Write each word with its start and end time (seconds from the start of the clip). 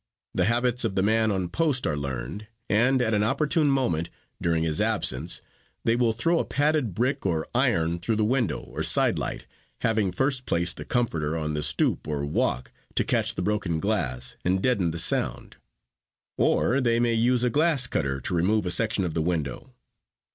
The 0.33 0.45
habits 0.45 0.83
of 0.83 0.95
the 0.95 1.03
man 1.03 1.29
on 1.29 1.47
post 1.49 1.85
are 1.85 1.95
learned, 1.95 2.47
and 2.67 3.03
at 3.03 3.13
an 3.13 3.21
opportune 3.21 3.67
moment 3.67 4.09
during 4.41 4.63
his 4.63 4.81
absence 4.81 5.41
they 5.85 5.95
will 5.95 6.11
throw 6.11 6.39
a 6.39 6.43
padded 6.43 6.95
brick 6.95 7.23
or 7.23 7.45
iron 7.53 7.99
through 7.99 8.15
the 8.15 8.25
window 8.25 8.61
or 8.61 8.81
side 8.81 9.19
light, 9.19 9.45
having 9.81 10.11
first 10.11 10.47
placed 10.47 10.77
the 10.77 10.85
comforter 10.85 11.37
on 11.37 11.53
the 11.53 11.61
stoop 11.61 12.07
or 12.07 12.25
walk 12.25 12.71
to 12.95 13.03
catch 13.03 13.35
the 13.35 13.43
broken 13.43 13.79
glass 13.79 14.35
and 14.43 14.63
deaden 14.63 14.89
the 14.89 14.97
sound. 14.97 15.57
Or, 16.35 16.81
they 16.81 16.99
may 16.99 17.13
use 17.13 17.43
a 17.43 17.51
glass 17.51 17.85
cutter 17.85 18.19
to 18.21 18.33
remove 18.33 18.65
a 18.65 18.71
section 18.71 19.03
of 19.05 19.13
the 19.13 19.21
window. 19.21 19.75